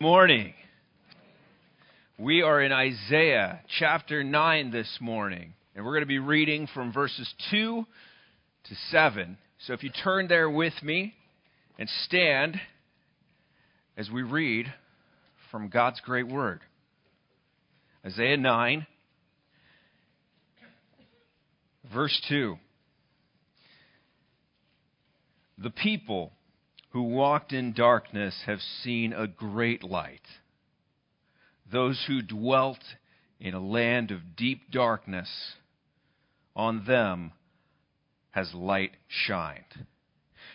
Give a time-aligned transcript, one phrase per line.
[0.00, 0.54] Morning.
[2.16, 6.92] We are in Isaiah chapter 9 this morning, and we're going to be reading from
[6.92, 7.84] verses 2
[8.68, 9.36] to 7.
[9.66, 11.14] So if you turn there with me
[11.80, 12.60] and stand
[13.96, 14.72] as we read
[15.50, 16.60] from God's great word.
[18.06, 18.86] Isaiah 9,
[21.92, 22.56] verse 2.
[25.58, 26.30] The people
[26.90, 30.26] who walked in darkness have seen a great light.
[31.70, 32.82] Those who dwelt
[33.40, 35.28] in a land of deep darkness,
[36.56, 37.32] on them
[38.30, 39.86] has light shined.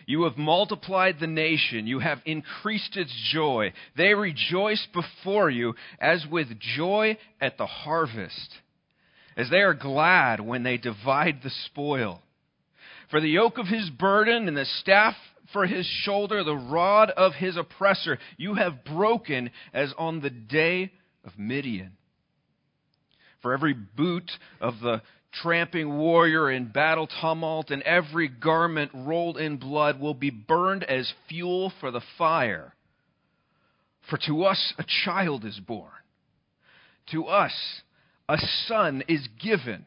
[0.06, 1.86] You have multiplied the nation.
[1.86, 3.72] You have increased its joy.
[3.96, 8.58] They rejoice before you as with joy at the harvest,
[9.36, 12.20] as they are glad when they divide the spoil.
[13.10, 15.14] For the yoke of his burden and the staff
[15.54, 20.92] for his shoulder, the rod of his oppressor, you have broken as on the day
[21.24, 21.92] of Midian.
[23.40, 24.30] For every boot
[24.60, 25.00] of the
[25.42, 31.12] tramping warrior in battle tumult and every garment rolled in blood will be burned as
[31.28, 32.74] fuel for the fire.
[34.10, 35.90] For to us a child is born,
[37.12, 37.52] to us
[38.28, 39.86] a son is given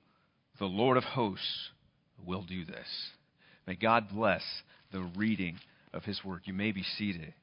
[0.61, 1.71] the Lord of hosts
[2.23, 2.85] will do this.
[3.65, 4.43] May God bless
[4.91, 5.57] the reading
[5.91, 6.41] of his word.
[6.45, 7.33] You may be seated.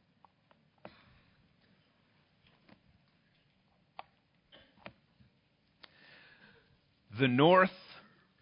[7.19, 7.70] The north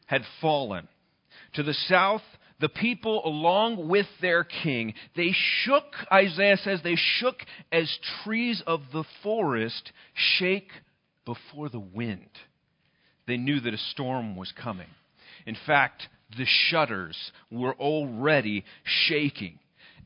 [0.04, 0.88] had fallen.
[1.54, 2.20] To the south,
[2.60, 5.30] the people, along with their king, they
[5.62, 7.36] shook, Isaiah says, they shook
[7.72, 7.90] as
[8.24, 9.90] trees of the forest
[10.38, 10.68] shake
[11.24, 12.28] before the wind
[13.26, 14.88] they knew that a storm was coming.
[15.46, 17.16] In fact, the shutters
[17.50, 18.64] were already
[19.08, 19.58] shaking.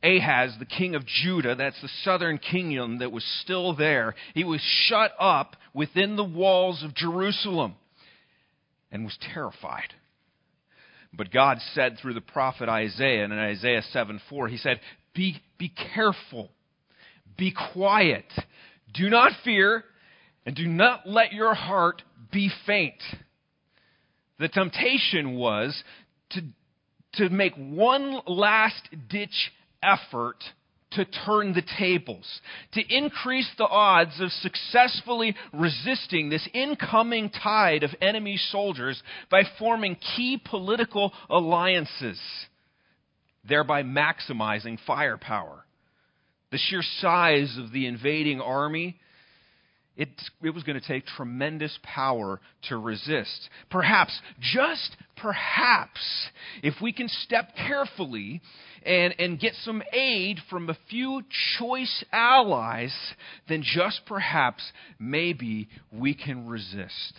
[0.03, 4.61] Ahaz, the king of Judah, that's the southern kingdom that was still there, he was
[4.87, 7.75] shut up within the walls of Jerusalem
[8.91, 9.93] and was terrified.
[11.13, 14.79] But God said through the prophet Isaiah in Isaiah 7 4, he said,
[15.13, 16.49] Be, be careful,
[17.37, 18.25] be quiet,
[18.93, 19.83] do not fear,
[20.45, 22.01] and do not let your heart
[22.31, 23.01] be faint.
[24.39, 25.83] The temptation was
[26.31, 26.41] to,
[27.13, 29.51] to make one last ditch
[29.83, 30.37] effort
[30.91, 32.41] to turn the tables,
[32.73, 39.95] to increase the odds of successfully resisting this incoming tide of enemy soldiers by forming
[40.15, 42.19] key political alliances,
[43.47, 45.65] thereby maximizing firepower.
[46.51, 48.99] The sheer size of the invading army
[49.97, 50.09] it,
[50.41, 53.49] it was going to take tremendous power to resist.
[53.69, 55.99] Perhaps, just perhaps,
[56.63, 58.41] if we can step carefully
[58.83, 61.21] and, and get some aid from a few
[61.59, 62.95] choice allies,
[63.49, 64.63] then just perhaps,
[64.97, 67.13] maybe we can resist.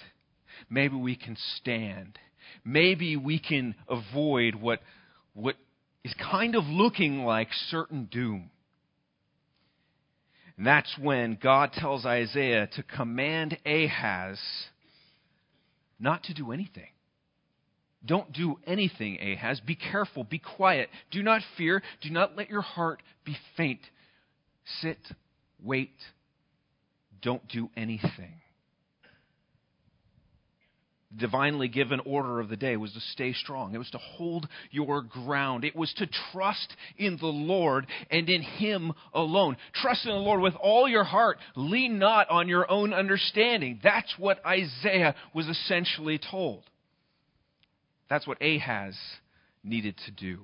[0.71, 2.19] Maybe we can stand.
[2.65, 4.81] Maybe we can avoid what,
[5.35, 5.57] what
[6.05, 8.51] is kind of looking like certain doom.
[10.57, 14.39] And that's when God tells Isaiah to command Ahaz
[15.99, 16.89] not to do anything.
[18.05, 19.61] Don't do anything, Ahaz.
[19.61, 20.25] Be careful.
[20.25, 20.89] Be quiet.
[21.13, 21.83] Do not fear.
[22.01, 23.81] Do not let your heart be faint.
[24.81, 24.99] Sit,
[25.63, 25.95] wait.
[27.23, 28.42] Don't do anything
[31.17, 33.75] divinely given order of the day was to stay strong.
[33.75, 35.65] It was to hold your ground.
[35.65, 39.57] It was to trust in the Lord and in Him alone.
[39.75, 41.39] Trust in the Lord with all your heart.
[41.55, 43.81] Lean not on your own understanding.
[43.83, 46.65] That's what Isaiah was essentially told.
[48.09, 48.97] That's what Ahaz
[49.65, 50.41] needed to do.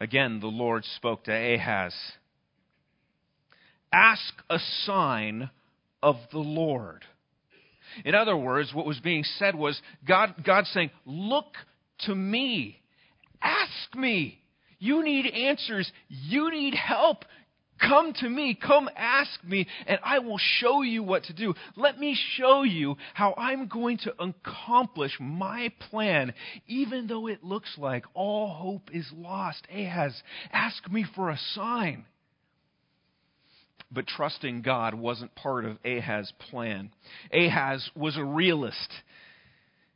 [0.00, 1.94] Again, the Lord spoke to Ahaz
[3.92, 5.50] Ask a sign
[6.02, 7.04] of the Lord.
[8.04, 11.54] In other words, what was being said was God, God saying, Look
[12.06, 12.80] to me.
[13.42, 14.38] Ask me.
[14.78, 15.90] You need answers.
[16.08, 17.24] You need help.
[17.80, 18.54] Come to me.
[18.54, 21.54] Come ask me, and I will show you what to do.
[21.76, 26.34] Let me show you how I'm going to accomplish my plan,
[26.66, 29.66] even though it looks like all hope is lost.
[29.72, 30.14] Ahaz,
[30.52, 32.04] ask me for a sign.
[33.90, 36.90] But trusting God wasn't part of Ahaz's plan.
[37.32, 38.92] Ahaz was a realist.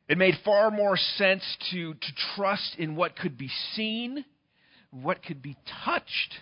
[0.08, 4.24] It made far more sense to, to trust in what could be seen,
[4.90, 6.34] what could be touched,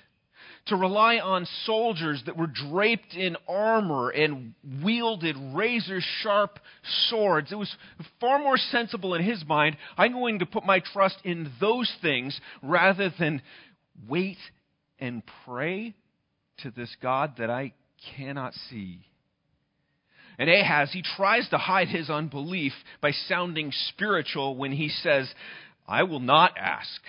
[0.67, 6.59] to rely on soldiers that were draped in armor and wielded razor sharp
[7.09, 7.51] swords.
[7.51, 7.75] It was
[8.21, 9.77] far more sensible in his mind.
[9.97, 13.43] I'm going to put my trust in those things rather than
[14.09, 14.39] wait
[14.99, 15.95] and pray
[16.63, 17.73] to this God that I
[18.17, 19.01] cannot see.
[20.39, 25.33] And Ahaz, he tries to hide his unbelief by sounding spiritual when he says,
[25.87, 27.01] I will not ask.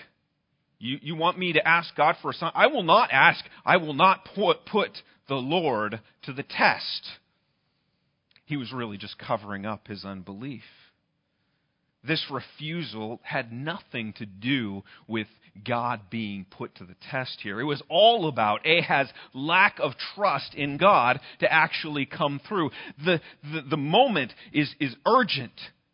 [0.79, 2.51] You, you want me to ask God for a sign?
[2.53, 3.43] I will not ask.
[3.65, 4.91] I will not put, put
[5.29, 7.07] the Lord to the test.
[8.45, 10.63] He was really just covering up his unbelief.
[12.05, 15.27] This refusal had nothing to do with
[15.65, 17.61] God being put to the test here.
[17.61, 22.71] It was all about Ahaz's lack of trust in God to actually come through.
[23.05, 25.53] The, the, the moment is, is urgent.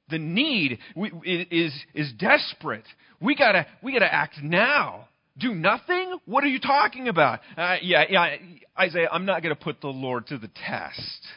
[0.10, 2.86] The need is, is desperate.
[3.22, 5.10] We gotta, we gotta act now.
[5.38, 6.18] Do nothing?
[6.26, 7.40] What are you talking about?
[7.56, 8.36] Uh, yeah, yeah,
[8.78, 11.28] Isaiah, I'm not to put the Lord to the test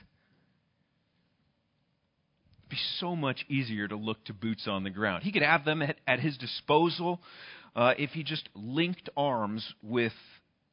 [2.72, 5.22] be so much easier to look to boots on the ground.
[5.22, 7.20] He could have them at, at his disposal
[7.76, 10.12] uh, if he just linked arms with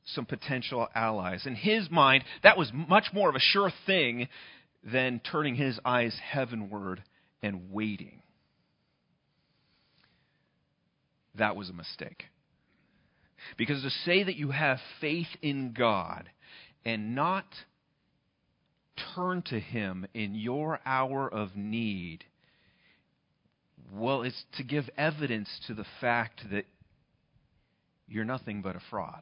[0.05, 1.45] some potential allies.
[1.45, 4.29] In his mind, that was much more of a sure thing
[4.81, 7.03] than turning his eyes heavenward
[7.43, 8.21] and waiting.
[11.35, 12.23] That was a mistake.
[13.57, 16.29] Because to say that you have faith in God
[16.85, 17.45] and not
[19.15, 22.23] turn to Him in your hour of need,
[23.91, 26.65] well, it's to give evidence to the fact that
[28.07, 29.21] you're nothing but a fraud.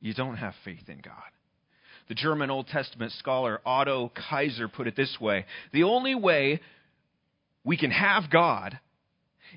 [0.00, 1.14] You don't have faith in God.
[2.08, 6.60] The German Old Testament scholar Otto Kaiser put it this way The only way
[7.64, 8.78] we can have God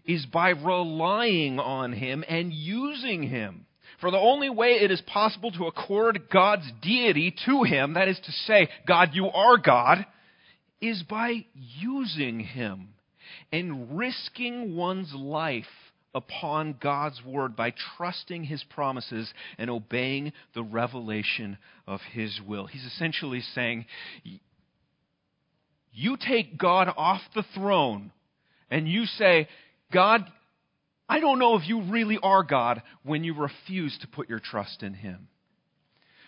[0.06, 3.66] is by relying on Him and using Him.
[4.02, 8.20] For the only way it is possible to accord God's deity to him, that is
[8.26, 10.06] to say, God, you are God,
[10.82, 12.90] is by using him
[13.52, 15.66] and risking one's life
[16.16, 22.66] upon God's word by trusting his promises and obeying the revelation of his will.
[22.66, 23.86] He's essentially saying,
[25.92, 28.12] You take God off the throne
[28.72, 29.48] and you say,
[29.92, 30.26] God,
[31.10, 34.84] I don't know if you really are God when you refuse to put your trust
[34.84, 35.28] in Him.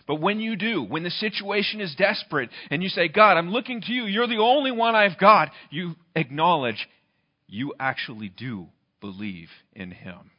[0.08, 3.80] But when you do, when the situation is desperate and you say, God, I'm looking
[3.82, 6.88] to you, you're the only one I've got, you acknowledge
[7.46, 8.66] you actually do
[9.00, 10.32] believe in Him.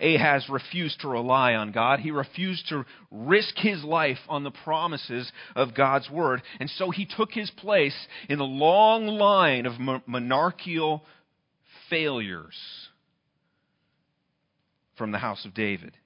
[0.00, 2.00] Ahaz refused to rely on God.
[2.00, 6.42] He refused to risk his life on the promises of God's word.
[6.58, 7.94] And so he took his place
[8.28, 9.74] in the long line of
[10.06, 11.04] monarchical
[11.90, 12.56] failures
[14.96, 15.96] from the house of David.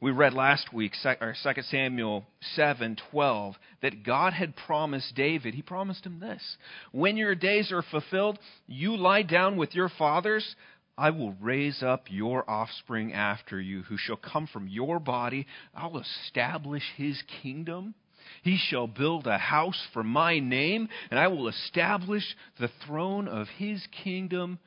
[0.00, 2.26] We read last week, 2 Samuel
[2.56, 6.56] 7:12, that God had promised David, he promised him this,
[6.90, 10.56] "When your days are fulfilled, you lie down with your fathers,
[10.96, 15.46] I will raise up your offspring after you, who shall come from your body.
[15.74, 17.94] I'll establish his kingdom.
[18.42, 23.48] He shall build a house for my name, and I will establish the throne of
[23.48, 24.58] his kingdom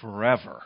[0.00, 0.64] forever."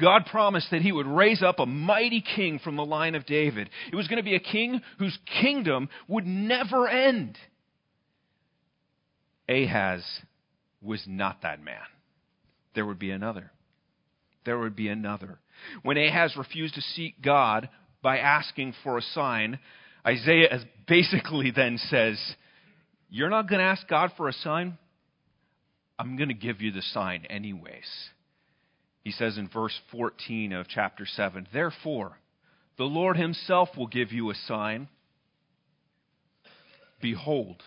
[0.00, 3.70] God promised that he would raise up a mighty king from the line of David.
[3.92, 7.38] It was going to be a king whose kingdom would never end.
[9.48, 10.02] Ahaz
[10.82, 11.76] was not that man.
[12.74, 13.52] There would be another.
[14.44, 15.38] There would be another.
[15.82, 17.68] When Ahaz refused to seek God
[18.02, 19.58] by asking for a sign,
[20.06, 22.18] Isaiah basically then says,
[23.08, 24.76] You're not going to ask God for a sign?
[25.98, 27.86] I'm going to give you the sign anyways.
[29.04, 32.18] He says in verse 14 of chapter 7 Therefore,
[32.78, 34.88] the Lord himself will give you a sign.
[37.00, 37.62] Behold,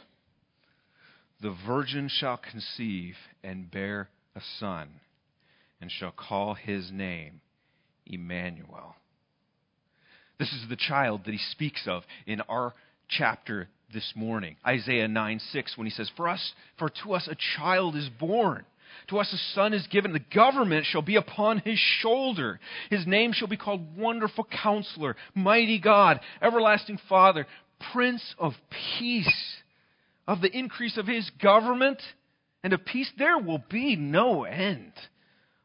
[1.40, 4.90] the virgin shall conceive and bear a son,
[5.80, 7.42] and shall call his name
[8.08, 8.96] Emmanuel.
[10.40, 12.74] This is the child that he speaks of in our
[13.08, 14.56] chapter this morning.
[14.66, 18.66] Isaiah 9 6, when he says, For us, for to us a child is born
[19.08, 20.14] to us a son is given.
[20.14, 22.60] The government shall be upon his shoulder.
[22.90, 27.48] His name shall be called Wonderful Counselor, Mighty God, Everlasting Father,
[27.92, 28.54] Prince of
[29.00, 29.58] Peace.
[30.28, 32.02] Of the increase of his government
[32.64, 34.92] and of peace, there will be no end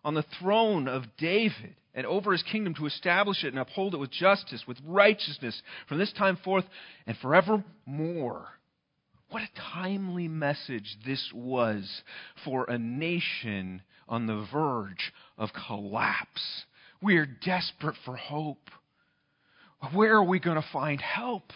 [0.04, 3.98] on the throne of David and over his kingdom to establish it and uphold it
[3.98, 6.64] with justice, with righteousness from this time forth
[7.06, 8.46] and forevermore.
[9.32, 12.02] What a timely message this was
[12.44, 16.66] for a nation on the verge of collapse.
[17.00, 18.70] We are desperate for hope.
[19.94, 21.50] Where are we going to find help?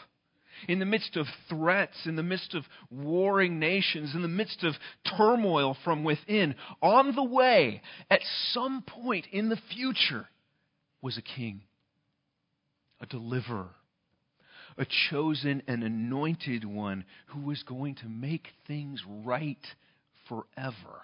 [0.68, 4.72] in the midst of threats, in the midst of warring nations, in the midst of
[5.18, 10.26] turmoil from within, on the way, at some point in the future,
[11.02, 11.60] was a king,
[13.02, 13.68] a deliverer,
[14.78, 19.64] a chosen and anointed one who was going to make things right
[20.28, 21.02] forever.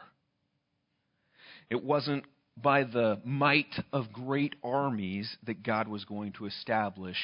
[1.71, 2.25] It wasn't
[2.57, 7.17] by the might of great armies that God was going to establish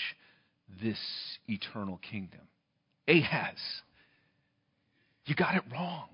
[0.83, 0.99] this
[1.47, 2.41] eternal kingdom.
[3.07, 3.57] Ahaz,
[5.27, 6.09] you got it wrong.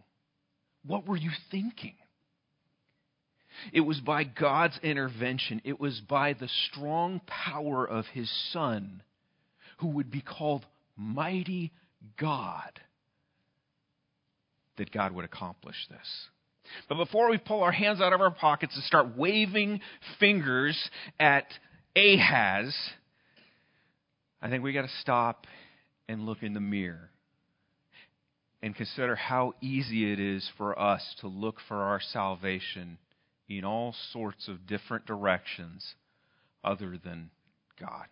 [0.84, 1.94] What were you thinking?
[3.72, 9.02] It was by God's intervention, it was by the strong power of his Son,
[9.78, 10.64] who would be called
[10.96, 11.72] Mighty
[12.18, 12.80] God,
[14.76, 16.28] that God would accomplish this.
[16.88, 19.80] But before we pull our hands out of our pockets and start waving
[20.18, 20.78] fingers
[21.20, 21.46] at
[21.96, 22.74] Ahaz,
[24.40, 25.46] I think we got to stop
[26.08, 27.10] and look in the mirror
[28.62, 32.98] and consider how easy it is for us to look for our salvation
[33.48, 35.94] in all sorts of different directions
[36.62, 37.30] other than
[37.78, 38.06] God.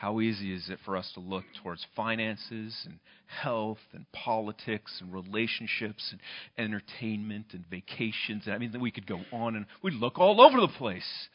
[0.00, 5.12] How easy is it for us to look towards finances and health and politics and
[5.12, 6.20] relationships and
[6.56, 8.44] entertainment and vacations?
[8.48, 11.28] I mean, we could go on and we'd look all over the place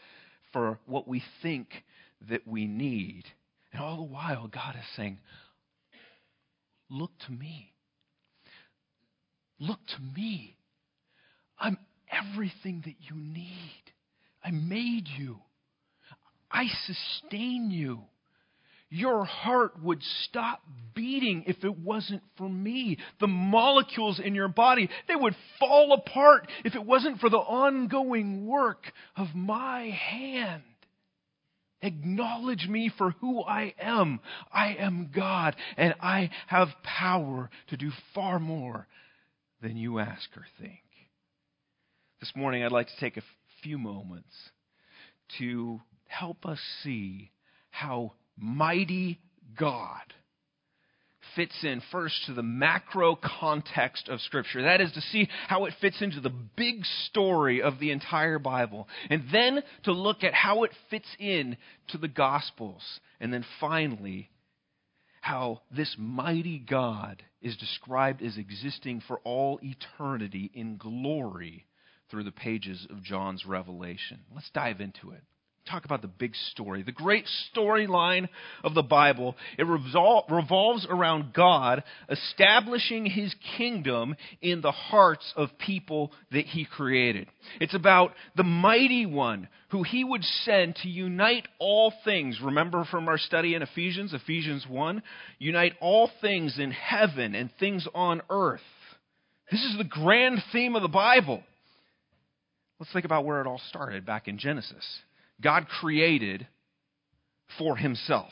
[0.52, 1.68] for what we think
[2.28, 3.26] that we need.
[3.72, 5.20] And all the while, God is saying,
[6.90, 7.72] Look to me.
[9.60, 10.58] Look to me.
[11.60, 11.78] I'm
[12.12, 13.84] everything that you need.
[14.44, 15.38] I made you.
[16.50, 18.06] I sustain you.
[18.90, 20.62] Your heart would stop
[20.94, 22.98] beating if it wasn't for me.
[23.20, 28.46] The molecules in your body, they would fall apart if it wasn't for the ongoing
[28.46, 30.64] work of my hand.
[31.82, 34.20] Acknowledge me for who I am.
[34.52, 38.88] I am God, and I have power to do far more
[39.62, 40.82] than you ask or think.
[42.20, 43.24] This morning, I'd like to take a
[43.62, 44.34] few moments
[45.38, 47.32] to help us see
[47.72, 49.20] how mighty
[49.58, 50.02] God
[51.36, 54.64] fits in first to the macro context of Scripture.
[54.64, 58.88] That is to see how it fits into the big story of the entire Bible.
[59.10, 61.58] And then to look at how it fits in
[61.90, 62.84] to the Gospels.
[63.20, 64.30] And then finally,
[65.22, 71.66] how this mighty God is described as existing for all eternity in glory
[72.10, 74.20] through the pages of John's Revelation.
[74.34, 75.24] Let's dive into it
[75.70, 78.30] talk about the big story, the great storyline
[78.64, 79.36] of the Bible.
[79.58, 87.28] It revolves around God establishing his kingdom in the hearts of people that he created.
[87.60, 92.40] It's about the mighty one who he would send to unite all things.
[92.44, 95.02] Remember from our study in Ephesians, Ephesians 1?
[95.40, 98.62] Unite all things in heaven and things on earth.
[99.52, 101.44] This is the grand theme of the Bible.
[102.80, 104.86] Let's think about where it all started back in Genesis.
[105.42, 106.48] God created
[107.58, 108.32] for himself.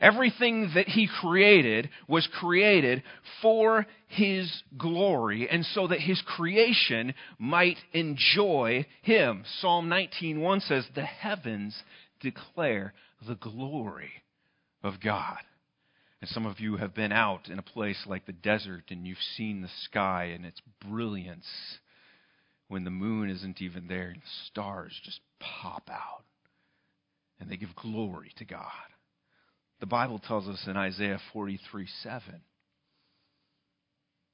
[0.00, 3.02] Everything that he created was created
[3.42, 9.44] for his glory and so that his creation might enjoy him.
[9.60, 11.82] Psalm 19:1 says, "The heavens
[12.20, 14.22] declare the glory
[14.82, 15.38] of God."
[16.20, 19.22] And some of you have been out in a place like the desert and you've
[19.22, 21.80] seen the sky and its brilliance
[22.72, 26.24] when the moon isn't even there the stars just pop out
[27.38, 28.62] and they give glory to God.
[29.80, 32.22] The Bible tells us in Isaiah 43 7,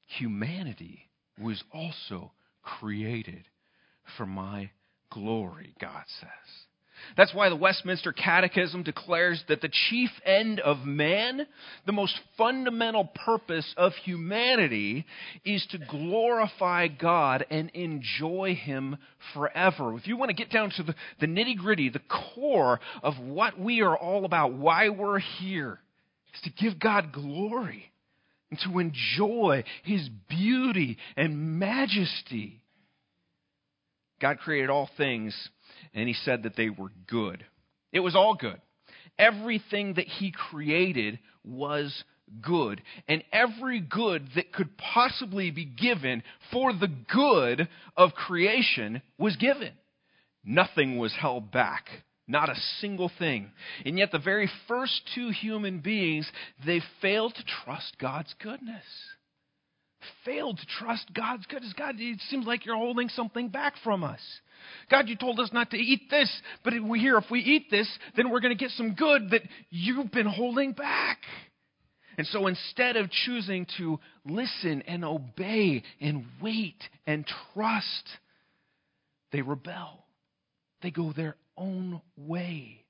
[0.06, 2.30] humanity was also
[2.62, 3.44] created
[4.16, 4.70] for my
[5.10, 6.67] glory, God says.
[7.16, 11.46] That's why the Westminster Catechism declares that the chief end of man,
[11.86, 15.06] the most fundamental purpose of humanity,
[15.44, 18.96] is to glorify God and enjoy Him
[19.34, 19.94] forever.
[19.96, 22.00] If you want to get down to the, the nitty gritty, the
[22.34, 25.80] core of what we are all about, why we're here,
[26.34, 27.90] is to give God glory
[28.50, 32.60] and to enjoy His beauty and majesty.
[34.20, 35.34] God created all things
[35.94, 37.44] and he said that they were good.
[37.92, 38.60] It was all good.
[39.18, 42.04] Everything that he created was
[42.40, 42.82] good.
[43.08, 49.72] And every good that could possibly be given for the good of creation was given.
[50.44, 51.86] Nothing was held back.
[52.26, 53.50] Not a single thing.
[53.86, 56.30] And yet, the very first two human beings,
[56.66, 58.84] they failed to trust God's goodness.
[60.24, 61.74] Failed to trust God's goodness.
[61.76, 64.20] God, it seems like you're holding something back from us.
[64.90, 66.30] God, you told us not to eat this,
[66.64, 69.42] but we hear if we eat this, then we're going to get some good that
[69.70, 71.18] you've been holding back.
[72.16, 77.24] And so instead of choosing to listen and obey and wait and
[77.54, 78.08] trust,
[79.30, 80.04] they rebel.
[80.82, 82.84] They go their own way.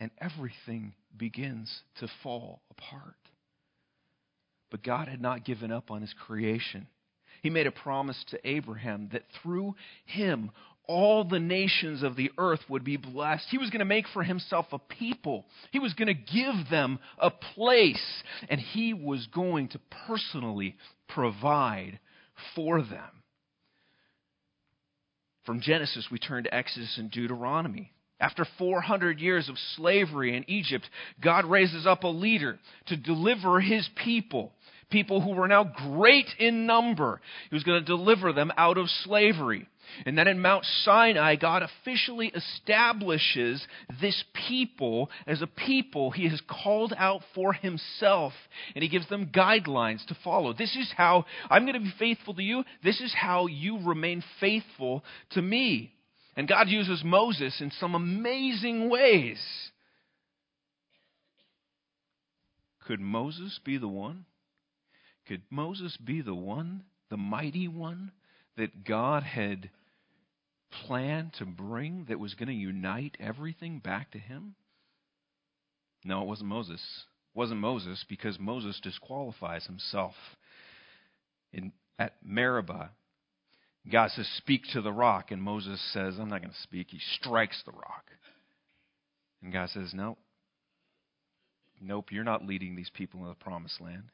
[0.00, 1.70] And everything begins
[2.00, 3.14] to fall apart.
[4.70, 6.86] But God had not given up on his creation.
[7.42, 9.74] He made a promise to Abraham that through
[10.04, 10.50] him
[10.86, 13.46] all the nations of the earth would be blessed.
[13.48, 15.46] He was going to make for himself a people.
[15.70, 18.22] He was going to give them a place.
[18.48, 20.76] And he was going to personally
[21.08, 22.00] provide
[22.56, 23.22] for them.
[25.44, 27.92] From Genesis, we turn to Exodus and Deuteronomy.
[28.20, 30.88] After 400 years of slavery in Egypt,
[31.22, 34.52] God raises up a leader to deliver his people,
[34.90, 37.20] people who were now great in number.
[37.48, 39.66] He was going to deliver them out of slavery.
[40.06, 43.66] And then in Mount Sinai, God officially establishes
[44.00, 48.32] this people as a people he has called out for himself.
[48.74, 50.52] And he gives them guidelines to follow.
[50.52, 52.64] This is how I'm going to be faithful to you.
[52.84, 55.92] This is how you remain faithful to me.
[56.36, 59.38] And God uses Moses in some amazing ways.
[62.86, 64.24] Could Moses be the one?
[65.26, 68.12] Could Moses be the one, the mighty one,
[68.56, 69.70] that God had
[70.86, 74.54] planned to bring that was going to unite everything back to him?
[76.04, 76.80] No, it wasn't Moses.
[77.34, 80.14] It wasn't Moses because Moses disqualifies himself.
[81.52, 82.90] In, at Meribah,
[83.90, 85.30] God says, Speak to the rock.
[85.30, 86.88] And Moses says, I'm not going to speak.
[86.90, 88.04] He strikes the rock.
[89.42, 90.18] And God says, Nope.
[91.80, 94.04] Nope, you're not leading these people into the promised land.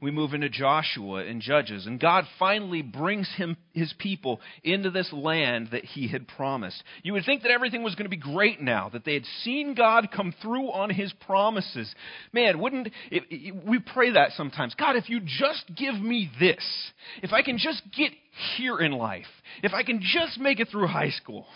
[0.00, 5.12] We move into Joshua and Judges, and God finally brings him, his people into this
[5.12, 6.82] land that he had promised.
[7.02, 9.74] You would think that everything was going to be great now, that they had seen
[9.74, 11.92] God come through on his promises.
[12.32, 14.74] Man, wouldn't it, it, we pray that sometimes?
[14.74, 18.12] God, if you just give me this, if I can just get
[18.56, 19.26] here in life,
[19.62, 21.46] if I can just make it through high school,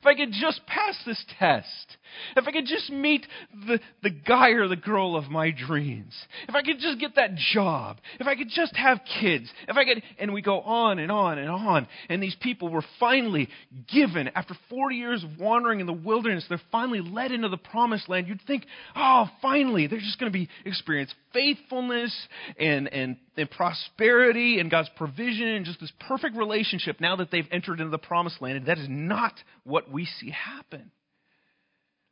[0.00, 1.96] if I could just pass this test,
[2.36, 3.26] if I could just meet
[3.66, 6.14] the, the guy or the girl of my dreams,
[6.48, 9.84] if I could just get that job, if I could just have kids, if I
[9.84, 11.86] could, and we go on and on and on.
[12.08, 13.48] And these people were finally
[13.92, 18.08] given, after 40 years of wandering in the wilderness, they're finally led into the promised
[18.08, 18.28] land.
[18.28, 18.64] You'd think,
[18.96, 22.14] oh, finally, they're just going to be experience faithfulness
[22.58, 27.46] and, and, and prosperity and God's provision and just this perfect relationship now that they've
[27.50, 28.58] entered into the promised land.
[28.58, 30.90] And that is not what we see happen.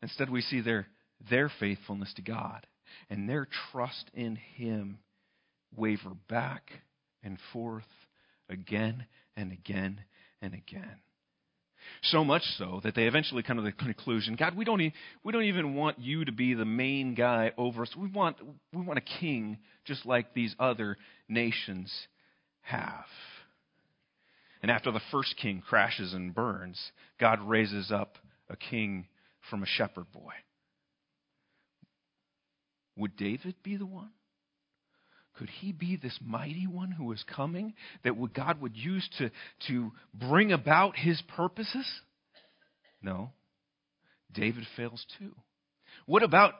[0.02, 0.86] Instead, we see their,
[1.30, 2.66] their faithfulness to God
[3.10, 4.98] and their trust in Him
[5.76, 6.70] waver back
[7.22, 7.84] and forth
[8.48, 10.00] again and again
[10.40, 11.00] and again.
[12.02, 15.32] So much so that they eventually come to the conclusion God, we don't, e- we
[15.32, 17.94] don't even want you to be the main guy over us.
[17.96, 18.36] We want,
[18.72, 20.96] we want a king just like these other
[21.28, 21.92] nations
[22.62, 23.04] have.
[24.62, 26.80] And after the first king crashes and burns,
[27.20, 29.06] God raises up a king
[29.50, 30.32] from a shepherd boy.
[32.96, 34.10] Would David be the one?
[35.38, 39.30] Could he be this mighty one who is coming that God would use to,
[39.68, 41.86] to bring about his purposes?
[43.02, 43.30] No.
[44.32, 45.34] David fails too.
[46.06, 46.54] What about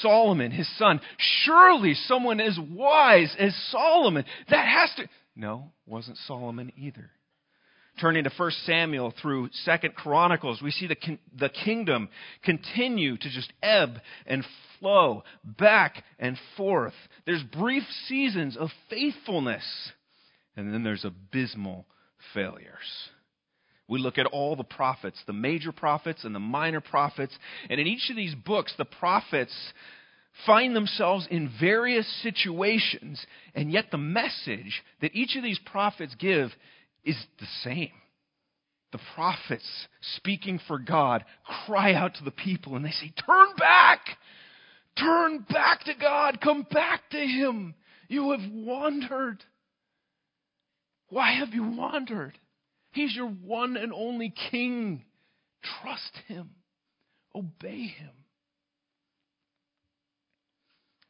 [0.00, 1.00] Solomon, his son?
[1.18, 4.24] Surely someone as wise as Solomon.
[4.50, 5.08] That has to.
[5.34, 7.10] No, wasn't Solomon either.
[8.00, 10.96] Turning to 1 Samuel through 2 Chronicles, we see the,
[11.38, 12.10] the kingdom
[12.44, 14.44] continue to just ebb and
[14.78, 16.92] flow back and forth.
[17.24, 19.64] There's brief seasons of faithfulness,
[20.56, 21.86] and then there's abysmal
[22.34, 23.08] failures.
[23.88, 27.36] We look at all the prophets, the major prophets and the minor prophets,
[27.70, 29.54] and in each of these books, the prophets
[30.44, 36.50] find themselves in various situations, and yet the message that each of these prophets give
[37.04, 37.92] is the same.
[38.92, 41.24] The prophets, speaking for God,
[41.66, 44.00] cry out to the people and they say, Turn back!
[44.98, 46.40] Turn back to God!
[46.40, 47.74] Come back to Him!
[48.08, 49.42] You have wandered.
[51.08, 52.38] Why have you wandered?
[52.96, 55.04] He's your one and only King.
[55.82, 56.50] Trust Him,
[57.34, 58.10] obey Him.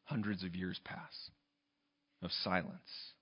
[0.05, 1.31] Hundreds of years pass
[2.23, 3.13] of silence.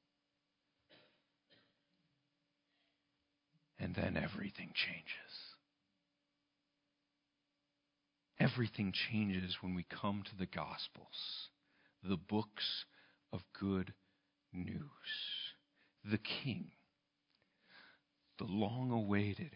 [3.81, 5.35] and then everything changes.
[8.41, 11.49] everything changes when we come to the Gospels,
[12.03, 12.85] the books
[13.33, 13.93] of good
[14.53, 14.81] news.
[16.05, 16.71] The King,
[18.39, 19.51] the long awaited,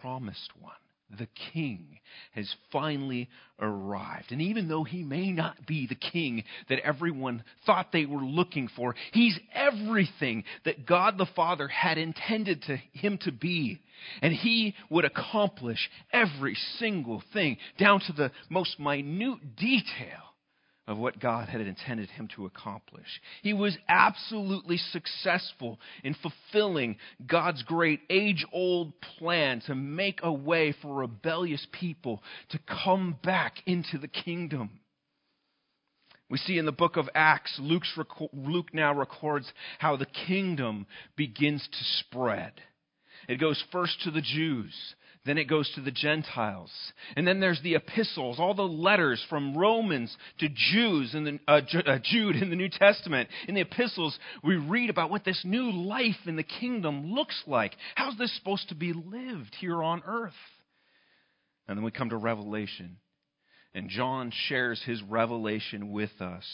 [0.00, 0.72] promised one,
[1.18, 1.98] the king
[2.32, 3.28] has finally
[3.60, 4.32] arrived.
[4.32, 8.68] And even though he may not be the king that everyone thought they were looking
[8.74, 13.80] for, he's everything that God the Father had intended to him to be.
[14.22, 20.31] And he would accomplish every single thing down to the most minute detail
[20.86, 23.20] of what God had intended him to accomplish.
[23.42, 30.74] He was absolutely successful in fulfilling God's great age old plan to make a way
[30.82, 34.80] for rebellious people to come back into the kingdom.
[36.28, 37.96] We see in the book of Acts, Luke's,
[38.32, 42.52] Luke now records how the kingdom begins to spread.
[43.28, 44.74] It goes first to the Jews,
[45.24, 46.70] then it goes to the Gentiles.
[47.16, 51.98] And then there's the epistles, all the letters from Romans to Jews the, uh, uh,
[52.02, 53.28] Jude in the New Testament.
[53.46, 57.76] In the epistles, we read about what this new life in the kingdom looks like.
[57.94, 60.32] How's this supposed to be lived here on earth?
[61.68, 62.96] And then we come to Revelation.
[63.74, 66.44] And John shares his revelation with us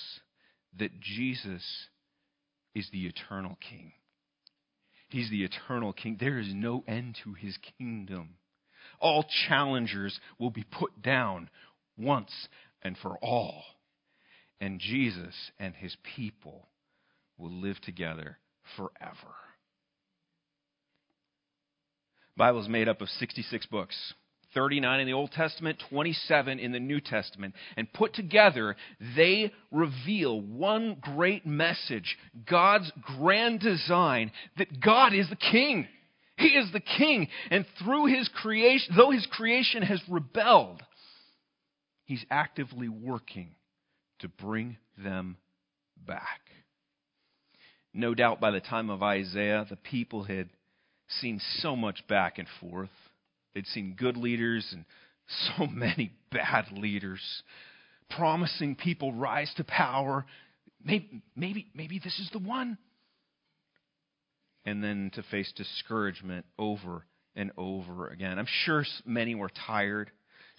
[0.78, 1.64] that Jesus
[2.74, 3.92] is the eternal King.
[5.09, 6.18] He's the eternal King.
[6.20, 8.35] There is no end to his kingdom
[9.00, 11.50] all challengers will be put down
[11.96, 12.32] once
[12.82, 13.62] and for all.
[14.61, 16.68] And Jesus and his people
[17.37, 18.38] will live together
[18.76, 19.34] forever.
[22.37, 24.14] Bible is made up of 66 books.
[24.54, 27.54] 39 in the Old Testament, 27 in the New Testament.
[27.76, 28.76] And put together,
[29.16, 32.16] they reveal one great message
[32.48, 35.87] God's grand design that God is the King.
[36.38, 37.29] He is the king.
[37.51, 40.83] And through his creation, though his creation has rebelled,
[42.05, 43.51] he's actively working
[44.20, 45.37] to bring them
[46.07, 46.40] back.
[47.92, 50.48] No doubt by the time of Isaiah, the people had
[51.20, 52.90] seen so much back and forth.
[53.55, 54.85] They'd seen good leaders and
[55.57, 57.20] so many bad leaders,
[58.11, 60.24] promising people rise to power.
[60.85, 62.79] Maybe, maybe, maybe this is the one
[64.68, 68.38] and then to face discouragement over and over again.
[68.38, 70.11] I'm sure many were tired.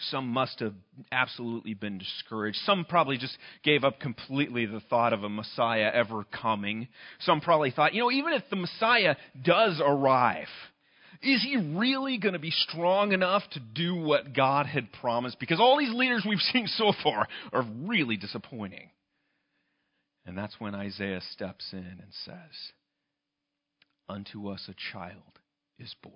[0.09, 0.73] Some must have
[1.11, 2.57] absolutely been discouraged.
[2.65, 6.87] Some probably just gave up completely the thought of a Messiah ever coming.
[7.19, 10.47] Some probably thought, you know, even if the Messiah does arrive,
[11.21, 15.39] is he really going to be strong enough to do what God had promised?
[15.39, 18.89] Because all these leaders we've seen so far are really disappointing.
[20.25, 22.71] And that's when Isaiah steps in and says,
[24.09, 25.39] unto us a child
[25.77, 26.15] is born.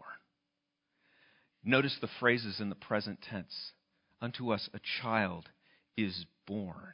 [1.63, 3.71] Notice the phrases in the present tense.
[4.19, 5.49] Unto us a child
[5.97, 6.93] is born.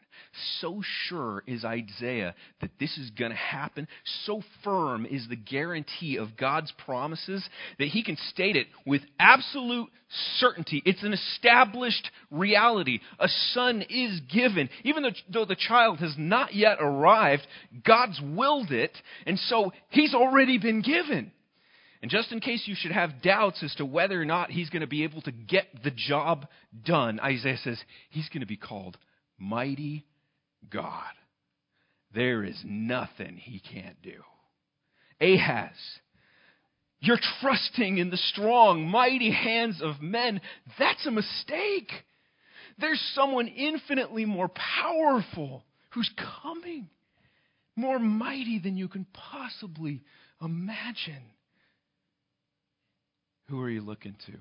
[0.62, 3.88] So sure is Isaiah that this is going to happen.
[4.26, 7.48] So firm is the guarantee of God's promises
[7.80, 9.90] that he can state it with absolute
[10.38, 10.82] certainty.
[10.86, 13.00] It's an established reality.
[13.20, 14.70] A son is given.
[14.84, 17.48] Even though the child has not yet arrived,
[17.86, 21.32] God's willed it, and so he's already been given.
[22.02, 24.82] And just in case you should have doubts as to whether or not he's going
[24.82, 26.48] to be able to get the job
[26.86, 28.98] done, Isaiah says he's going to be called
[29.38, 30.06] Mighty
[30.70, 31.12] God.
[32.14, 34.24] There is nothing he can't do.
[35.22, 35.76] Ahaz,
[37.02, 40.42] you're trusting in the strong, mighty hands of men.
[40.78, 41.92] That's a mistake.
[42.78, 46.10] There's someone infinitely more powerful who's
[46.42, 46.90] coming,
[47.76, 50.02] more mighty than you can possibly
[50.42, 51.24] imagine.
[53.50, 54.34] Who are you looking to?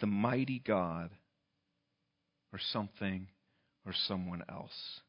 [0.00, 1.10] The mighty God
[2.52, 3.28] or something
[3.86, 5.00] or someone else.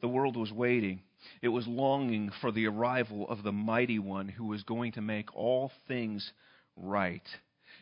[0.00, 1.02] The world was waiting.
[1.42, 5.34] It was longing for the arrival of the mighty one who was going to make
[5.34, 6.30] all things
[6.76, 7.26] right.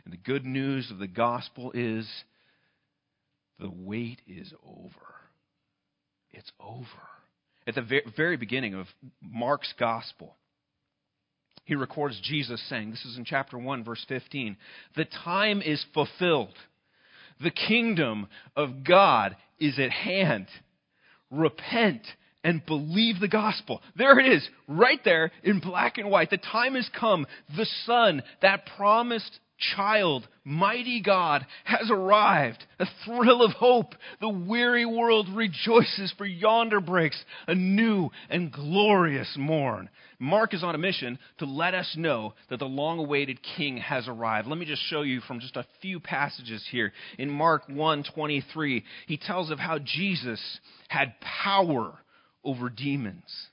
[0.04, 2.08] And the good news of the gospel is
[3.60, 5.14] the wait is over.
[6.32, 6.86] It's over.
[7.66, 8.86] At the very beginning of
[9.22, 10.34] Mark's gospel,
[11.64, 14.56] he records Jesus saying, this is in chapter 1, verse 15,
[14.96, 16.54] the time is fulfilled.
[17.42, 20.46] The kingdom of God is at hand.
[21.30, 22.02] Repent
[22.44, 23.80] and believe the gospel.
[23.96, 26.30] There it is, right there in black and white.
[26.30, 27.26] The time has come.
[27.56, 32.64] The Son, that promised child, mighty God, has arrived.
[32.78, 33.94] A thrill of hope.
[34.20, 39.88] The weary world rejoices, for yonder breaks a new and glorious morn.
[40.18, 44.08] Mark is on a mission to let us know that the long awaited king has
[44.08, 44.48] arrived.
[44.48, 46.92] Let me just show you from just a few passages here.
[47.18, 51.98] In Mark 1:23, he tells of how Jesus had power
[52.44, 53.48] over demons.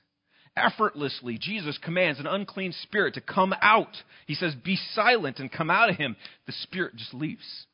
[0.56, 3.96] Effortlessly, Jesus commands an unclean spirit to come out.
[4.26, 6.16] He says, Be silent and come out of him.
[6.46, 7.66] The spirit just leaves,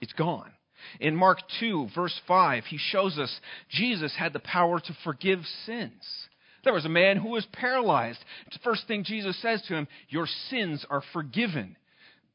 [0.00, 0.52] it's gone.
[1.00, 6.02] In Mark 2, verse 5, he shows us Jesus had the power to forgive sins.
[6.64, 8.18] There was a man who was paralyzed.
[8.52, 11.76] The first thing Jesus says to him, Your sins are forgiven.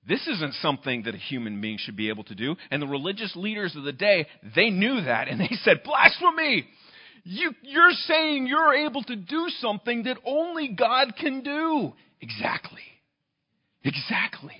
[0.07, 2.55] This isn't something that a human being should be able to do.
[2.71, 6.67] And the religious leaders of the day, they knew that, and they said, Blasphemy!
[7.23, 11.93] You, you're saying you're able to do something that only God can do.
[12.19, 12.81] Exactly.
[13.84, 14.57] Exactly.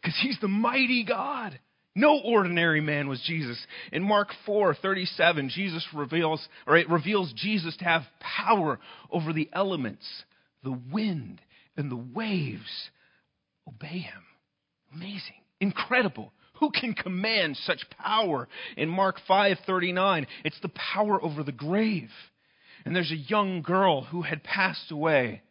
[0.00, 1.58] Because he's the mighty God.
[1.94, 3.58] No ordinary man was Jesus.
[3.90, 8.78] In Mark 4:37, Jesus reveals or it reveals Jesus to have power
[9.10, 10.06] over the elements,
[10.62, 11.40] the wind
[11.76, 12.90] and the waves
[13.66, 14.22] obey him.
[14.94, 15.40] Amazing.
[15.60, 16.32] Incredible.
[16.58, 18.48] Who can command such power?
[18.76, 22.10] In Mark 5:39, it's the power over the grave.
[22.84, 25.42] And there's a young girl who had passed away,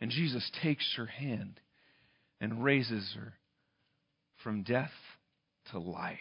[0.00, 1.60] and Jesus takes her hand
[2.40, 3.34] and raises her
[4.42, 4.92] from death
[5.70, 6.18] to life.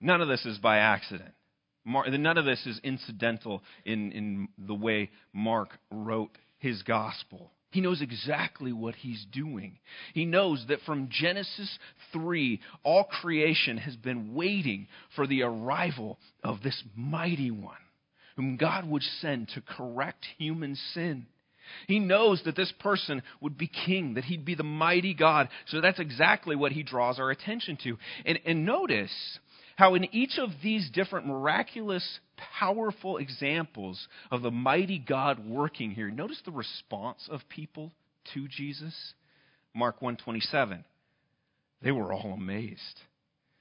[0.00, 1.34] None of this is by accident.
[1.84, 7.52] none of this is incidental in, in the way Mark wrote his gospel.
[7.74, 9.80] He knows exactly what he's doing.
[10.14, 11.76] He knows that from Genesis
[12.12, 17.74] 3, all creation has been waiting for the arrival of this mighty one
[18.36, 21.26] whom God would send to correct human sin.
[21.88, 25.48] He knows that this person would be king, that he'd be the mighty God.
[25.66, 27.98] So that's exactly what he draws our attention to.
[28.24, 29.10] And, and notice
[29.76, 32.20] how in each of these different miraculous,
[32.58, 37.92] powerful examples of the mighty God working here, notice the response of people
[38.34, 38.94] to Jesus.
[39.74, 40.84] Mark 127.
[41.82, 43.00] They were all amazed.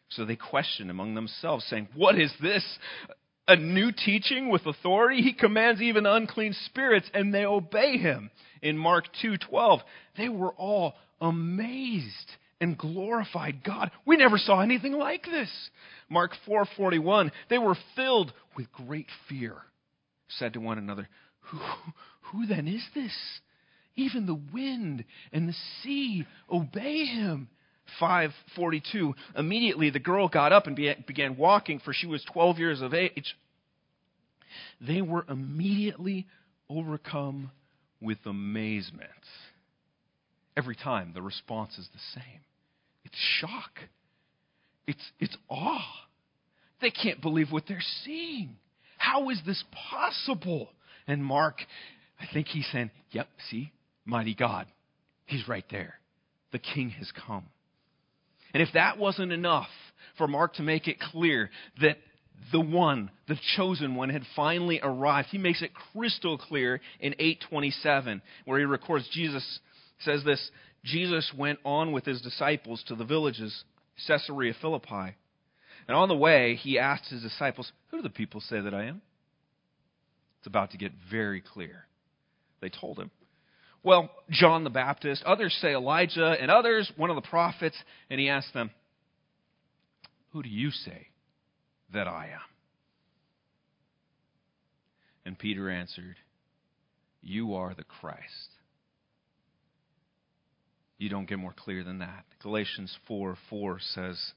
[0.10, 2.63] So they questioned among themselves, saying, What is this?
[3.47, 5.21] A new teaching with authority?
[5.21, 8.30] He commands even unclean spirits, and they obey him.
[8.62, 9.82] In Mark 2:12,
[10.15, 12.32] they were all amazed
[12.63, 13.91] and glorified God.
[14.06, 15.49] We never saw anything like this.
[16.10, 19.58] Mark 4:41, they were filled with great fear,
[20.30, 21.10] said to one another,
[21.41, 21.60] who,
[22.21, 23.13] who then is this?
[23.97, 27.49] Even the wind and the sea obey him.
[27.99, 32.93] 542 immediately the girl got up and began walking for she was 12 years of
[32.93, 33.36] age
[34.80, 36.26] they were immediately
[36.69, 37.52] overcome
[37.99, 39.10] with amazement
[40.56, 42.39] every time the response is the same
[43.06, 43.80] it's shock.
[44.88, 45.86] It's, it's awe.
[46.82, 48.56] They can't believe what they're seeing.
[48.98, 50.70] How is this possible?
[51.08, 51.58] And Mark,
[52.20, 53.72] I think he's saying, Yep, see,
[54.06, 54.68] mighty God.
[55.26, 56.00] He's right there.
[56.52, 57.46] The king has come.
[58.54, 59.70] And if that wasn't enough
[60.18, 61.50] for Mark to make it clear
[61.82, 61.98] that
[62.52, 68.22] the one, the chosen one, had finally arrived, he makes it crystal clear in 827,
[68.46, 69.60] where he records Jesus
[70.00, 70.52] says this
[70.84, 73.63] Jesus went on with his disciples to the villages,
[74.08, 75.15] Caesarea Philippi.
[75.88, 78.86] And on the way, he asked his disciples, Who do the people say that I
[78.86, 79.02] am?
[80.39, 81.86] It's about to get very clear.
[82.62, 83.12] They told him,
[83.82, 87.78] Well, John the Baptist, others say Elijah, and others one of the prophets.
[88.10, 88.72] And he asked them,
[90.32, 91.08] Who do you say
[91.93, 92.39] that I am?
[95.26, 96.17] And Peter answered,
[97.22, 98.53] You are the Christ.
[100.97, 102.25] You don't get more clear than that.
[102.41, 104.34] Galatians 4 4 says,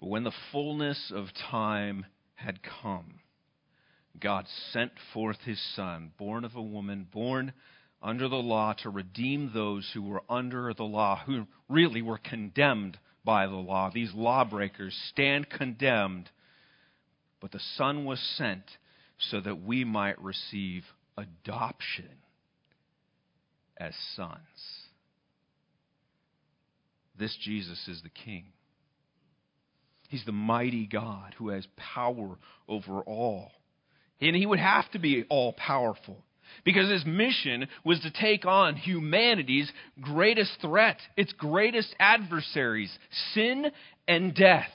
[0.00, 3.20] But when the fullness of time had come,
[4.20, 7.52] God sent forth his Son, born of a woman, born
[8.02, 12.98] under the law, to redeem those who were under the law, who really were condemned
[13.24, 13.90] by the law.
[13.92, 16.30] These lawbreakers stand condemned,
[17.40, 18.64] but the Son was sent
[19.18, 20.84] so that we might receive
[21.16, 22.08] adoption
[23.76, 24.77] as sons.
[27.18, 28.44] This Jesus is the King.
[30.08, 33.50] He's the mighty God who has power over all.
[34.20, 36.16] And he would have to be all powerful
[36.64, 42.96] because his mission was to take on humanity's greatest threat, its greatest adversaries
[43.34, 43.66] sin
[44.06, 44.70] and death.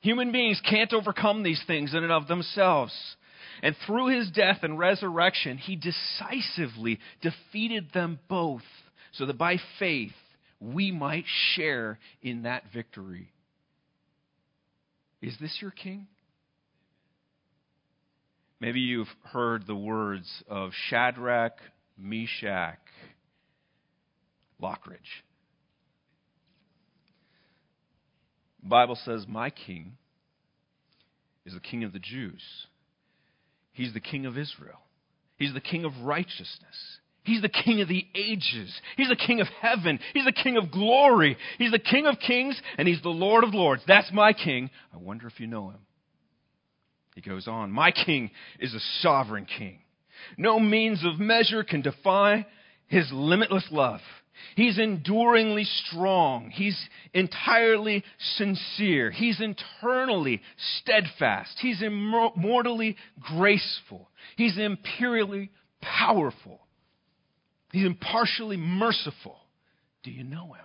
[0.00, 2.94] Human beings can't overcome these things in and of themselves.
[3.62, 8.62] And through his death and resurrection, he decisively defeated them both,
[9.12, 10.12] so that by faith
[10.60, 13.32] we might share in that victory.
[15.20, 16.06] Is this your king?
[18.60, 21.58] Maybe you've heard the words of Shadrach,
[21.96, 22.78] Meshach,
[24.60, 25.22] Lockridge.
[28.62, 29.96] The Bible says, My king
[31.46, 32.42] is the king of the Jews.
[33.72, 34.80] He's the king of Israel.
[35.36, 36.98] He's the king of righteousness.
[37.28, 38.80] He's the king of the ages.
[38.96, 40.00] He's the king of heaven.
[40.14, 41.36] He's the king of glory.
[41.58, 43.82] He's the king of kings, and he's the Lord of lords.
[43.86, 44.70] That's my king.
[44.94, 45.80] I wonder if you know him.
[47.14, 49.80] He goes on My king is a sovereign king.
[50.38, 52.46] No means of measure can defy
[52.86, 54.00] his limitless love.
[54.56, 56.50] He's enduringly strong.
[56.50, 56.80] He's
[57.12, 58.04] entirely
[58.36, 59.10] sincere.
[59.10, 60.40] He's internally
[60.78, 61.58] steadfast.
[61.60, 64.08] He's immortally graceful.
[64.36, 65.50] He's imperially
[65.82, 66.60] powerful.
[67.72, 69.36] He's impartially merciful.
[70.02, 70.64] Do you know him?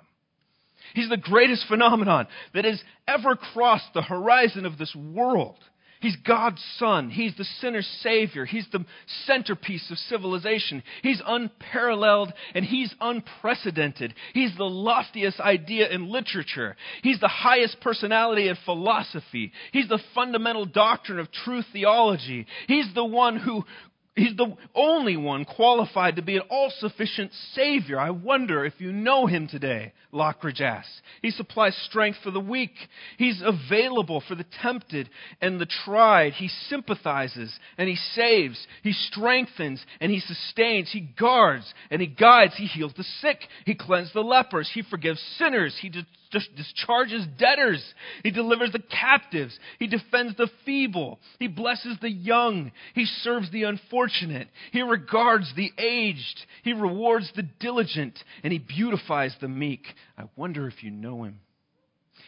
[0.94, 5.58] He's the greatest phenomenon that has ever crossed the horizon of this world.
[6.04, 7.10] He's God's Son.
[7.10, 8.44] He's the sinner's Savior.
[8.44, 8.84] He's the
[9.26, 10.84] centerpiece of civilization.
[11.02, 14.14] He's unparalleled and he's unprecedented.
[14.34, 16.76] He's the loftiest idea in literature.
[17.04, 19.54] He's the highest personality in philosophy.
[19.72, 22.48] He's the fundamental doctrine of true theology.
[22.68, 23.64] He's the one who
[24.16, 28.00] He's the only one qualified to be an all sufficient Savior.
[28.00, 31.02] I wonder if you know him today, Lockridge asks.
[31.24, 32.76] He supplies strength for the weak.
[33.18, 35.10] He's available for the tempted
[35.42, 36.34] and the tried.
[36.34, 38.68] He sympathizes and he saves.
[38.84, 40.92] He strengthens and he sustains.
[40.92, 42.56] He guards and he guides.
[42.56, 43.40] He heals the sick.
[43.66, 44.70] He cleanses the lepers.
[44.72, 45.76] He forgives sinners.
[45.82, 45.90] He
[46.56, 47.84] discharges debtors.
[48.24, 49.58] He delivers the captives.
[49.80, 51.20] He defends the feeble.
[51.40, 52.72] He blesses the young.
[52.96, 54.48] He serves the unfortunate.
[54.72, 56.46] He regards the aged.
[56.64, 58.18] He rewards the diligent.
[58.44, 59.86] And he beautifies the meek.
[60.18, 61.40] I wonder if you know him.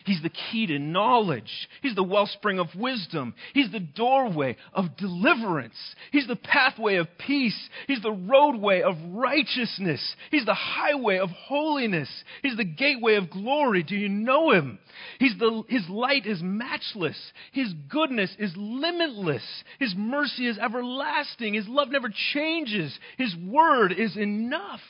[0.05, 1.67] He's the key to knowledge.
[1.81, 3.33] He's the wellspring of wisdom.
[3.53, 5.75] He's the doorway of deliverance.
[6.11, 7.57] He's the pathway of peace.
[7.87, 10.15] He's the roadway of righteousness.
[10.29, 12.09] He's the highway of holiness.
[12.43, 13.81] He's the gateway of glory.
[13.81, 14.77] Do you know him?
[15.17, 17.17] He's the, his light is matchless.
[17.51, 19.43] His goodness is limitless.
[19.79, 21.55] His mercy is everlasting.
[21.55, 22.95] His love never changes.
[23.17, 24.81] His word is enough.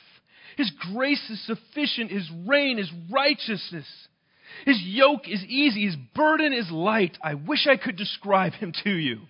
[0.58, 2.10] His grace is sufficient.
[2.10, 3.86] His reign is righteousness.
[4.64, 7.18] His yoke is easy, his burden is light.
[7.22, 9.20] I wish I could describe him to you.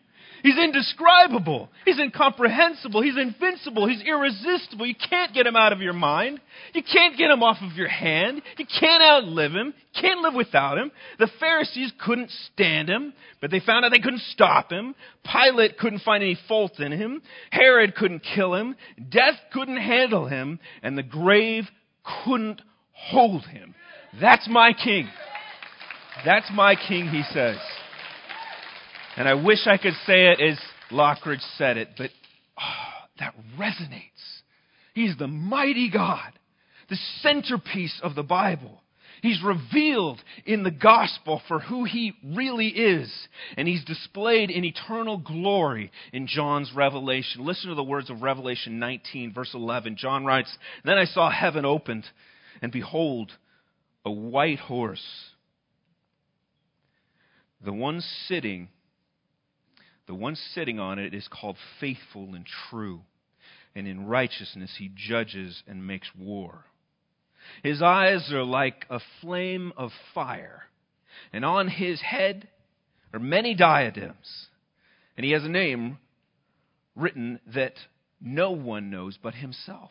[0.42, 1.70] He's indescribable.
[1.84, 3.02] He's incomprehensible.
[3.02, 3.88] He's invincible.
[3.88, 4.86] He's irresistible.
[4.86, 6.40] You can't get him out of your mind.
[6.72, 8.42] You can't get him off of your hand.
[8.56, 9.74] You can't outlive him.
[9.94, 10.92] You can't live without him.
[11.18, 14.94] The Pharisees couldn't stand him, but they found out they couldn't stop him.
[15.24, 17.22] Pilate couldn't find any fault in him.
[17.50, 18.76] Herod couldn't kill him.
[19.08, 20.60] Death couldn't handle him.
[20.82, 21.64] And the grave
[22.24, 22.62] couldn't
[22.92, 23.74] hold him.
[24.20, 25.08] That's my king.
[26.24, 27.58] That's my king, he says.
[29.16, 30.58] And I wish I could say it as
[30.90, 32.10] Lockridge said it, but
[32.58, 34.02] oh, that resonates.
[34.94, 36.32] He's the mighty God,
[36.88, 38.82] the centerpiece of the Bible.
[39.22, 43.12] He's revealed in the gospel for who he really is,
[43.56, 47.44] and he's displayed in eternal glory in John's revelation.
[47.44, 49.96] Listen to the words of Revelation 19, verse 11.
[49.96, 52.04] John writes, Then I saw heaven opened,
[52.62, 53.32] and behold,
[54.06, 55.04] a white horse.
[57.62, 58.68] The one sitting,
[60.06, 63.00] the one sitting on it is called faithful and true,
[63.74, 66.64] and in righteousness he judges and makes war.
[67.64, 70.62] His eyes are like a flame of fire,
[71.32, 72.48] and on his head
[73.12, 74.46] are many diadems,
[75.16, 75.98] and he has a name
[76.94, 77.74] written that
[78.20, 79.90] no one knows but himself.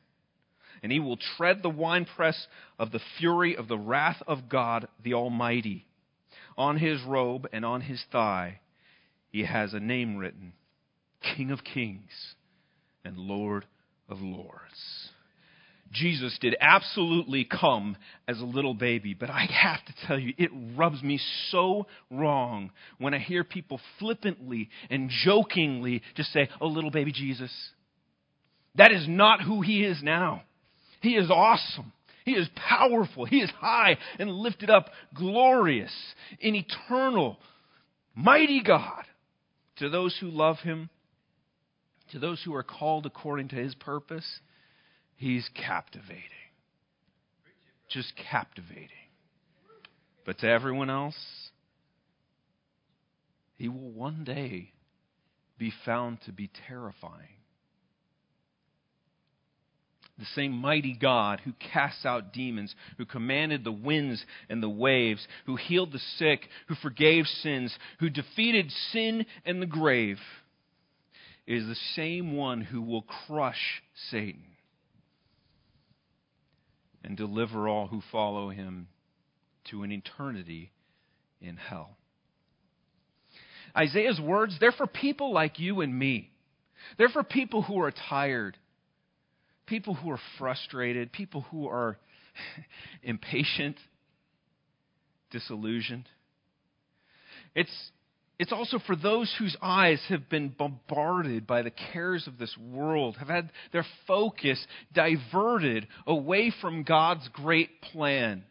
[0.83, 2.47] and he will tread the winepress
[2.79, 5.85] of the fury of the wrath of God the Almighty.
[6.57, 8.59] On his robe and on his thigh,
[9.29, 10.53] he has a name written
[11.35, 12.35] King of Kings
[13.05, 13.65] and Lord
[14.09, 15.09] of Lords.
[15.91, 17.97] Jesus did absolutely come
[18.27, 22.71] as a little baby, but I have to tell you, it rubs me so wrong
[22.97, 27.51] when I hear people flippantly and jokingly just say, Oh, little baby Jesus.
[28.75, 30.43] That is not who he is now.
[31.01, 31.91] He is awesome.
[32.23, 33.25] He is powerful.
[33.25, 34.85] He is high and lifted up,
[35.15, 35.91] glorious,
[36.39, 37.37] in eternal,
[38.15, 39.03] mighty God.
[39.77, 40.89] To those who love him,
[42.11, 44.27] to those who are called according to his purpose,
[45.15, 46.21] he's captivating.
[47.89, 48.87] just captivating.
[50.25, 51.15] But to everyone else,
[53.55, 54.71] he will one day
[55.57, 57.40] be found to be terrifying.
[60.19, 65.27] The same mighty God who casts out demons, who commanded the winds and the waves,
[65.45, 70.19] who healed the sick, who forgave sins, who defeated sin and the grave,
[71.47, 74.43] is the same one who will crush Satan
[77.03, 78.87] and deliver all who follow him
[79.69, 80.71] to an eternity
[81.41, 81.97] in hell.
[83.75, 86.31] Isaiah's words, they're for people like you and me.
[86.97, 88.57] They're for people who are tired,
[89.71, 91.97] people who are frustrated, people who are
[93.03, 93.77] impatient,
[95.31, 96.09] disillusioned.
[97.55, 97.71] It's,
[98.37, 103.15] it's also for those whose eyes have been bombarded by the cares of this world,
[103.15, 104.61] have had their focus
[104.93, 108.43] diverted away from God's great plan.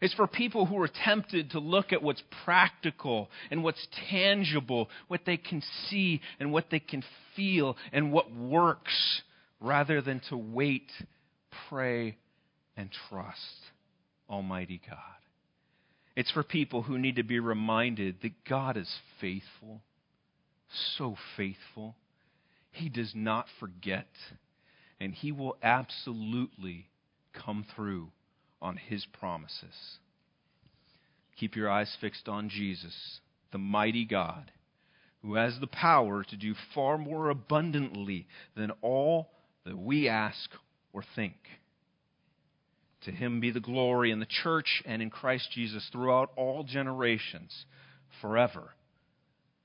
[0.00, 5.20] It's for people who are tempted to look at what's practical and what's tangible, what
[5.24, 7.04] they can see and what they can
[7.36, 9.22] feel and what works,
[9.62, 10.90] rather than to wait,
[11.68, 12.16] pray,
[12.76, 13.60] and trust
[14.28, 14.98] Almighty God.
[16.14, 19.82] It's for people who need to be reminded that God is faithful,
[20.96, 21.96] so faithful.
[22.70, 24.08] He does not forget,
[25.00, 26.88] and He will absolutely
[27.32, 28.10] come through
[28.62, 29.98] on his promises.
[31.36, 34.52] Keep your eyes fixed on Jesus, the mighty God,
[35.22, 39.30] who has the power to do far more abundantly than all
[39.64, 40.50] that we ask
[40.92, 41.34] or think.
[43.04, 47.64] To him be the glory in the church and in Christ Jesus throughout all generations,
[48.20, 48.70] forever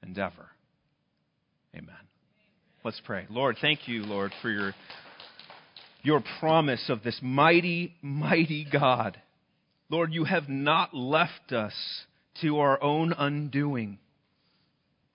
[0.02, 0.50] and ever.
[1.76, 1.96] Amen.
[2.84, 3.28] Let's pray.
[3.30, 4.74] Lord, thank you, Lord, for your
[6.04, 9.20] your promise of this mighty, mighty God.
[9.90, 11.74] Lord, you have not left us
[12.42, 14.00] to our own undoing.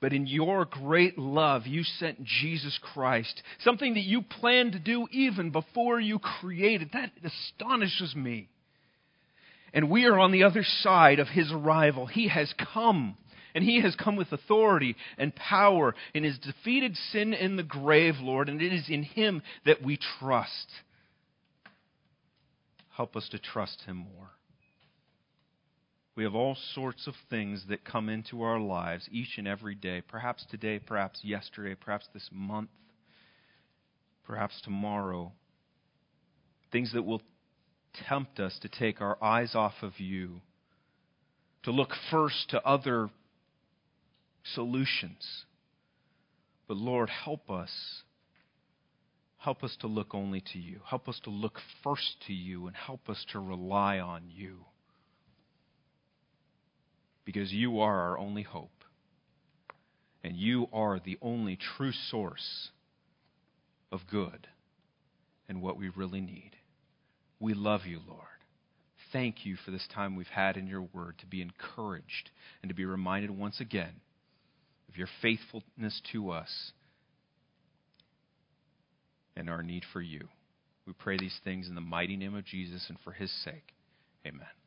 [0.03, 5.07] But in your great love, you sent Jesus Christ, something that you planned to do
[5.13, 6.91] even before you created.
[6.93, 8.49] That astonishes me.
[9.73, 12.07] And we are on the other side of his arrival.
[12.07, 13.17] He has come
[13.55, 18.17] and he has come with authority and power and has defeated sin in the grave,
[18.21, 20.67] Lord, and it is in him that we trust.
[22.97, 24.31] Help us to trust him more.
[26.15, 30.03] We have all sorts of things that come into our lives each and every day,
[30.07, 32.69] perhaps today, perhaps yesterday, perhaps this month,
[34.25, 35.33] perhaps tomorrow.
[36.71, 37.23] Things that will
[38.09, 40.43] tempt us to take our eyes off of you,
[41.63, 43.09] to look first to other
[44.55, 45.45] solutions.
[46.69, 47.71] But Lord, help us.
[49.39, 50.81] Help us to look only to you.
[50.87, 54.65] Help us to look first to you and help us to rely on you.
[57.25, 58.71] Because you are our only hope.
[60.25, 62.71] And you are the only true source
[63.91, 64.47] of good
[65.49, 66.53] and what we really need.
[67.41, 68.27] We love you, Lord
[69.13, 72.31] thank you for this time we've had in your word to be encouraged
[72.63, 74.01] and to be reminded once again
[74.89, 76.73] of your faithfulness to us
[79.37, 80.29] and our need for you.
[80.87, 83.75] We pray these things in the mighty name of Jesus and for his sake.
[84.27, 84.62] Amen.